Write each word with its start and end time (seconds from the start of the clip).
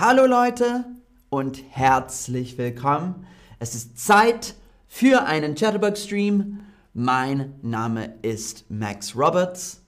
Hallo 0.00 0.26
Leute 0.26 0.84
und 1.28 1.60
herzlich 1.70 2.56
willkommen. 2.56 3.26
Es 3.58 3.74
ist 3.74 3.98
Zeit 3.98 4.54
für 4.86 5.24
einen 5.24 5.56
Chatterbug-Stream. 5.56 6.60
Mein 6.94 7.58
Name 7.62 8.14
ist 8.22 8.70
Max 8.70 9.16
Roberts. 9.16 9.82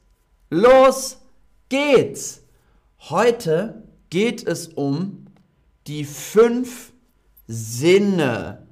Los 0.51 1.19
geht's! 1.69 2.43
Heute 3.03 3.85
geht 4.11 4.45
es 4.45 4.67
um 4.67 5.27
die 5.87 6.05
fünf 6.05 6.93
Sinne. 7.47 8.67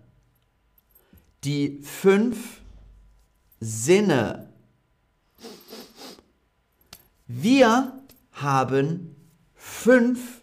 Die 1.45 1.79
fünf 1.85 2.63
Sinne. 3.61 4.49
Wir 7.29 7.93
haben 8.33 9.15
fünf 9.55 10.39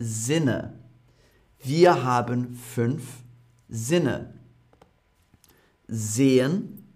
Sinne. 0.00 0.78
Wir 1.58 2.02
haben 2.02 2.54
fünf 2.54 3.22
Sinne. 3.68 4.32
Sehen, 5.86 6.88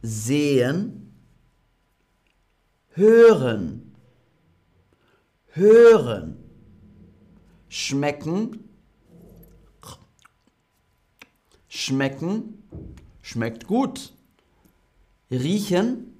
sehen, 0.00 1.12
hören, 2.90 3.96
hören, 5.48 6.36
schmecken, 7.68 8.68
schmecken, 11.66 12.62
schmeckt 13.22 13.66
gut, 13.66 14.12
riechen, 15.30 16.16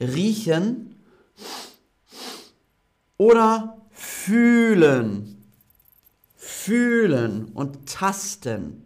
riechen 0.00 0.97
oder 3.18 3.86
fühlen, 3.90 5.44
fühlen 6.34 7.46
und 7.52 7.86
tasten, 7.86 8.84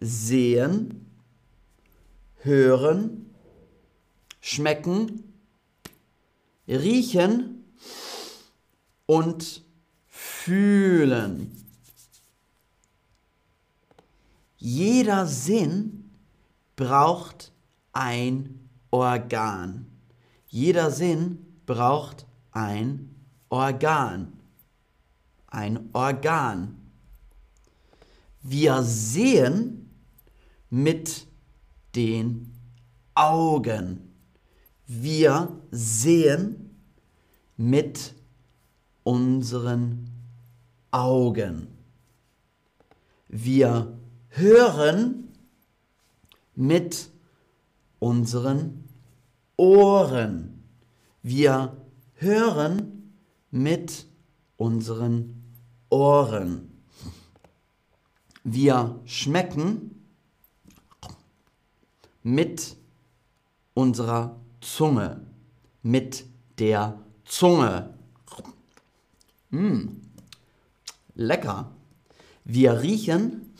sehen, 0.00 1.06
hören, 2.38 3.30
schmecken, 4.40 5.32
riechen. 6.66 7.58
Und 9.06 9.62
fühlen. 10.08 11.52
Jeder 14.56 15.26
Sinn 15.26 16.10
braucht 16.76 17.52
ein 17.92 18.68
Organ. 18.90 19.86
Jeder 20.46 20.90
Sinn 20.90 21.60
braucht 21.66 22.26
ein 22.52 23.14
Organ. 23.48 24.32
Ein 25.46 25.90
Organ. 25.92 26.76
Wir 28.42 28.82
sehen 28.82 29.90
mit 30.70 31.26
den 31.94 32.54
Augen. 33.14 34.12
Wir 34.86 35.60
sehen 35.70 36.76
mit 37.56 38.14
unseren 39.02 40.10
Augen. 40.90 41.68
Wir 43.28 43.98
hören 44.28 45.28
mit 46.54 47.10
unseren 47.98 48.84
Ohren. 49.56 50.64
Wir 51.22 51.76
hören 52.22 53.14
mit 53.50 54.06
unseren 54.56 55.42
Ohren. 55.90 56.70
Wir 58.44 59.00
schmecken 59.04 60.04
mit 62.22 62.76
unserer 63.74 64.36
Zunge. 64.60 65.26
Mit 65.82 66.24
der 66.58 66.98
Zunge. 67.24 67.94
Mmh. 69.50 69.88
Lecker. 71.14 71.72
Wir 72.44 72.80
riechen 72.80 73.54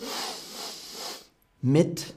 mit 1.61 2.15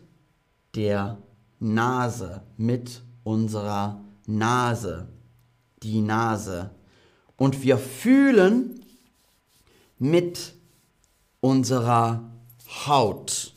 der 0.76 1.18
Nase, 1.60 2.44
mit 2.58 3.02
unserer 3.24 4.02
Nase, 4.26 5.08
die 5.84 6.02
Nase. 6.02 6.72
Und 7.38 7.64
wir 7.64 7.78
fühlen 7.78 8.82
mit 10.00 10.54
unserer 11.42 12.32
Haut, 12.86 13.54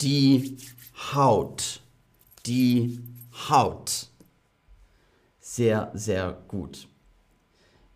die 0.00 0.58
Haut, 1.14 1.80
die 2.46 3.00
Haut. 3.48 4.08
Sehr, 5.40 5.90
sehr 5.94 6.38
gut. 6.48 6.86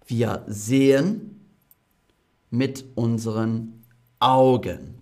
Wir 0.07 0.45
sehen 0.47 1.41
mit 2.51 2.85
unseren 2.95 3.85
Augen. 4.19 4.95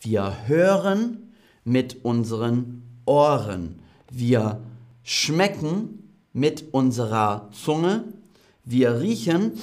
Wir 0.00 0.46
hören 0.46 1.32
mit 1.64 2.04
unseren 2.04 2.82
Ohren. 3.04 3.82
Wir 4.10 4.60
schmecken 5.02 6.07
mit 6.38 6.72
unserer 6.72 7.48
Zunge. 7.52 8.04
Wir 8.64 9.00
riechen 9.00 9.58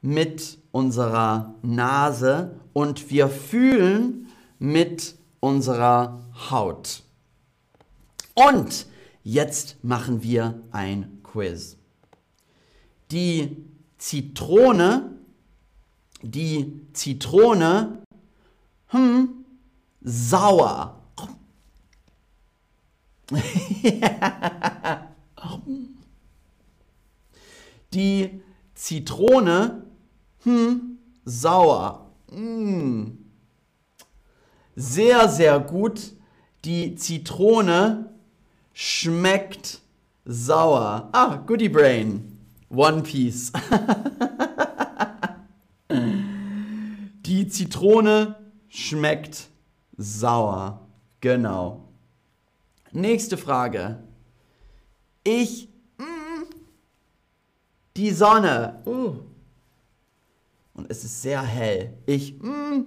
mit 0.00 0.58
unserer 0.70 1.54
Nase 1.62 2.54
und 2.72 3.10
wir 3.10 3.28
fühlen 3.28 4.28
mit 4.58 5.16
unserer 5.40 6.20
Haut. 6.50 7.02
Und 8.34 8.86
jetzt 9.24 9.76
machen 9.82 10.22
wir 10.22 10.62
ein 10.70 11.18
Quiz. 11.24 11.76
Die 13.10 13.56
Zitrone, 13.98 15.10
die 16.22 16.80
Zitrone, 16.92 18.02
hm, 18.86 19.44
sauer. 20.00 21.00
die 27.92 28.40
Zitrone, 28.74 29.84
hm, 30.44 30.98
sauer. 31.24 32.10
Mm. 32.30 33.18
Sehr, 34.74 35.28
sehr 35.28 35.60
gut. 35.60 36.12
Die 36.64 36.94
Zitrone 36.94 38.14
schmeckt 38.72 39.80
sauer. 40.24 41.10
Ah, 41.12 41.36
Goodie 41.46 41.68
Brain. 41.68 42.38
One 42.70 43.02
Piece. 43.02 43.52
Die 47.26 47.46
Zitrone 47.48 48.36
schmeckt 48.68 49.48
sauer. 49.96 50.86
Genau. 51.20 51.88
Nächste 52.92 53.36
Frage. 53.36 54.02
Ich. 55.24 55.68
Mm, 55.98 56.44
die 57.96 58.10
Sonne. 58.10 58.80
Uh. 58.86 59.16
Und 60.74 60.90
es 60.90 61.04
ist 61.04 61.22
sehr 61.22 61.42
hell. 61.42 61.92
Ich. 62.06 62.38
Mm, 62.40 62.82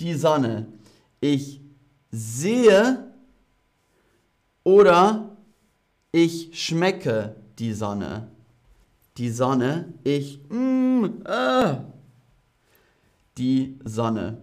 die 0.00 0.14
Sonne. 0.14 0.66
Ich 1.20 1.60
sehe 2.10 3.12
oder 4.62 5.36
ich 6.12 6.50
schmecke 6.52 7.36
die 7.58 7.72
Sonne. 7.72 8.28
Die 9.16 9.30
Sonne, 9.30 9.92
ich, 10.02 10.40
mm, 10.48 11.04
äh, 11.24 11.76
die 13.38 13.78
Sonne. 13.84 14.42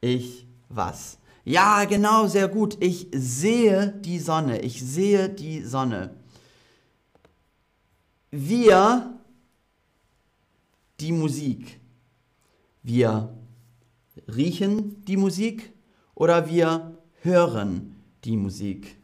Ich 0.00 0.46
was? 0.68 1.18
Ja, 1.44 1.84
genau, 1.86 2.28
sehr 2.28 2.46
gut. 2.48 2.76
Ich 2.80 3.08
sehe 3.12 3.92
die 4.00 4.20
Sonne. 4.20 4.60
Ich 4.60 4.80
sehe 4.80 5.28
die 5.28 5.62
Sonne. 5.62 6.14
Wir 8.30 9.18
die 11.00 11.12
Musik. 11.12 11.80
Wir 12.82 13.34
riechen 14.34 15.04
die 15.04 15.16
Musik 15.16 15.72
oder 16.14 16.48
wir 16.48 16.96
hören 17.22 17.96
die 18.24 18.36
Musik. 18.36 18.96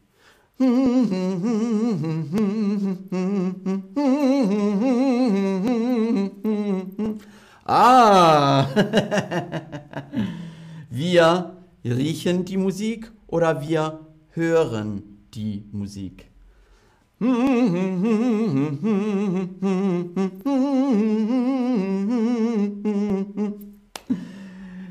Ah, 7.70 8.66
wir 10.90 11.57
riechen 11.90 12.44
die 12.44 12.56
Musik 12.56 13.10
oder 13.26 13.66
wir 13.66 14.06
hören 14.30 15.02
die 15.34 15.64
Musik. 15.72 16.26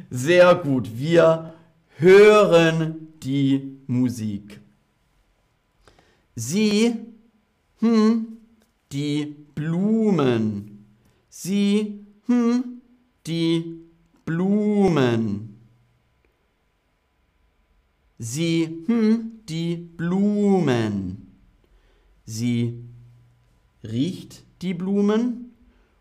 Sehr 0.09 0.55
gut, 0.55 0.89
wir 0.97 1.53
hören 1.97 3.07
die 3.23 3.79
Musik. 3.87 4.59
Sie, 6.35 6.95
hm, 7.79 8.27
die 8.91 9.35
Blumen. 9.55 10.85
Sie, 11.29 12.05
hm, 12.25 12.81
die 13.25 13.81
Blumen. 14.25 15.56
Sie, 18.19 18.83
hm, 18.87 19.41
die 19.47 19.75
Blumen. 19.75 21.27
Sie 22.25 22.83
riecht 23.83 24.43
die 24.61 24.73
Blumen 24.73 25.51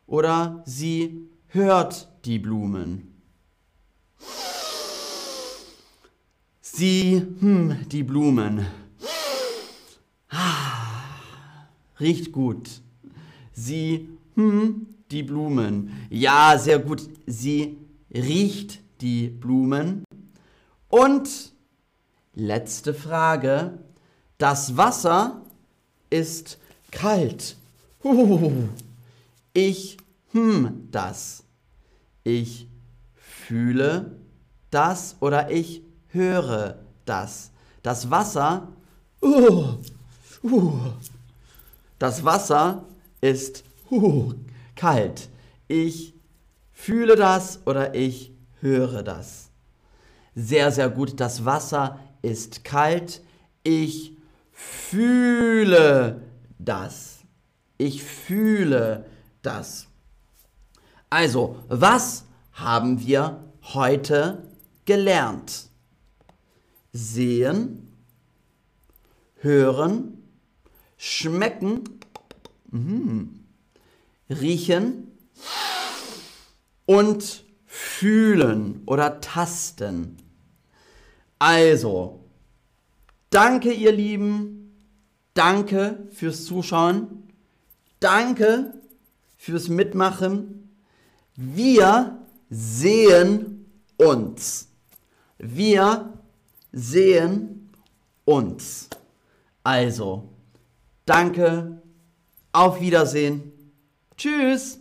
oder 0.06 0.62
sie 0.64 1.28
hört 1.48 2.08
die 2.24 2.38
Blumen. 2.38 3.12
Sie, 6.62 7.22
hm, 7.40 7.86
die 7.90 8.02
Blumen. 8.02 8.66
Ah, 10.30 11.68
riecht 12.00 12.32
gut. 12.32 12.80
Sie, 13.52 14.08
hm, 14.34 14.86
die 15.10 15.22
Blumen. 15.22 15.90
Ja, 16.08 16.58
sehr 16.58 16.78
gut. 16.78 17.08
Sie 17.26 17.76
riecht 18.10 18.80
die 19.00 19.28
Blumen. 19.28 20.02
Und 20.88 21.55
letzte 22.36 22.94
Frage. 22.94 23.78
Das 24.38 24.76
Wasser 24.76 25.42
ist 26.08 26.58
kalt. 26.92 27.56
Ich, 29.52 29.96
hm, 30.30 30.88
das. 30.92 31.42
Ich 32.22 32.68
fühle 33.14 34.18
das 34.70 35.16
oder 35.20 35.50
ich 35.50 35.82
höre 36.08 36.78
das. 37.04 37.50
Das 37.82 38.10
Wasser, 38.10 38.68
uh, 39.22 39.78
das 41.98 42.24
Wasser 42.24 42.84
ist 43.20 43.64
uh, 43.90 44.34
kalt. 44.74 45.28
Ich 45.68 46.14
fühle 46.72 47.16
das 47.16 47.60
oder 47.64 47.94
ich 47.94 48.32
höre 48.60 49.02
das. 49.02 49.50
Sehr, 50.38 50.70
sehr 50.70 50.90
gut. 50.90 51.18
Das 51.18 51.46
Wasser 51.46 51.98
ist 52.20 52.62
kalt. 52.62 53.22
Ich 53.62 54.18
fühle 54.52 56.20
das. 56.58 57.20
Ich 57.78 58.04
fühle 58.04 59.06
das. 59.40 59.86
Also, 61.08 61.56
was 61.68 62.26
haben 62.52 63.00
wir 63.00 63.44
heute 63.62 64.50
gelernt? 64.84 65.70
Sehen, 66.92 67.88
hören, 69.36 70.22
schmecken, 70.98 71.84
mm, 72.70 73.24
riechen 74.28 75.12
und 76.84 77.44
fühlen 77.64 78.82
oder 78.84 79.20
tasten. 79.20 80.25
Also, 81.38 82.24
danke 83.30 83.72
ihr 83.72 83.92
Lieben, 83.92 84.72
danke 85.34 86.08
fürs 86.10 86.46
Zuschauen, 86.46 87.30
danke 88.00 88.72
fürs 89.36 89.68
Mitmachen. 89.68 90.70
Wir 91.34 92.26
sehen 92.48 93.66
uns. 93.98 94.68
Wir 95.38 96.14
sehen 96.72 97.70
uns. 98.24 98.88
Also, 99.62 100.28
danke, 101.04 101.82
auf 102.52 102.80
Wiedersehen, 102.80 103.52
tschüss. 104.16 104.78